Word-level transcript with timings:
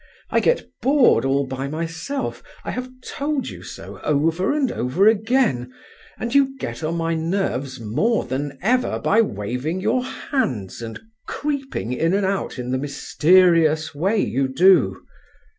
I 0.31 0.39
get 0.39 0.67
bored 0.81 1.25
all 1.25 1.45
by 1.45 1.67
myself; 1.67 2.41
I 2.65 2.71
have 2.71 2.89
told 3.05 3.49
you 3.49 3.61
so 3.61 4.01
over 4.01 4.51
and 4.51 4.71
over 4.71 5.07
again, 5.07 5.71
and 6.17 6.33
you 6.33 6.57
get 6.57 6.83
on 6.83 6.95
my 6.97 7.13
nerves 7.13 7.79
more 7.79 8.25
than 8.25 8.57
ever 8.63 8.97
by 8.97 9.21
waving 9.21 9.79
your 9.79 10.03
hands 10.03 10.81
and 10.81 10.99
creeping 11.27 11.93
in 11.93 12.15
and 12.15 12.25
out 12.25 12.57
in 12.57 12.71
the 12.71 12.79
mysterious 12.79 13.93
way 13.93 14.17
you 14.17 14.47
do." 14.47 15.03